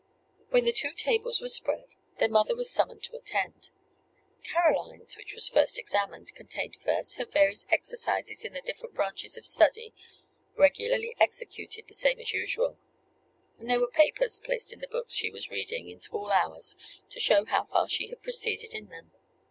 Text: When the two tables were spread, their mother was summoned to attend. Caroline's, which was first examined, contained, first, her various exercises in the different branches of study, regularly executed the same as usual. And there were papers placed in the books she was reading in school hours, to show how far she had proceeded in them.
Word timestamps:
When 0.49 0.65
the 0.65 0.73
two 0.73 0.93
tables 0.93 1.41
were 1.41 1.47
spread, 1.47 1.89
their 2.17 2.27
mother 2.27 2.55
was 2.55 2.71
summoned 2.71 3.03
to 3.03 3.15
attend. 3.15 3.69
Caroline's, 4.41 5.15
which 5.15 5.35
was 5.35 5.47
first 5.47 5.77
examined, 5.77 6.33
contained, 6.33 6.77
first, 6.83 7.17
her 7.19 7.25
various 7.25 7.67
exercises 7.69 8.43
in 8.43 8.53
the 8.53 8.61
different 8.63 8.95
branches 8.95 9.37
of 9.37 9.45
study, 9.45 9.93
regularly 10.57 11.15
executed 11.19 11.87
the 11.87 11.93
same 11.93 12.19
as 12.19 12.33
usual. 12.33 12.79
And 13.59 13.69
there 13.69 13.79
were 13.79 13.91
papers 13.91 14.39
placed 14.39 14.73
in 14.73 14.79
the 14.79 14.87
books 14.87 15.13
she 15.13 15.29
was 15.29 15.51
reading 15.51 15.87
in 15.87 15.99
school 15.99 16.31
hours, 16.31 16.77
to 17.11 17.19
show 17.19 17.45
how 17.45 17.65
far 17.65 17.87
she 17.87 18.07
had 18.07 18.23
proceeded 18.23 18.73
in 18.73 18.87
them. 18.87 19.11